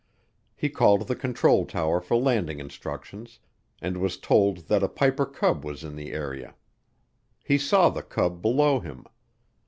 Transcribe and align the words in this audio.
He 0.55 0.67
called 0.71 1.05
the 1.07 1.15
control 1.15 1.63
tower 1.63 2.01
for 2.01 2.17
landing 2.17 2.59
instructions 2.59 3.37
and 3.79 3.97
was 3.97 4.17
told 4.17 4.67
that 4.67 4.81
a 4.81 4.87
Piper 4.89 5.27
Cub 5.27 5.63
was 5.63 5.83
in 5.83 5.95
the 5.95 6.11
area. 6.11 6.55
He 7.43 7.59
saw 7.59 7.89
the 7.89 8.01
Cub 8.01 8.41
below 8.41 8.79
him. 8.79 9.05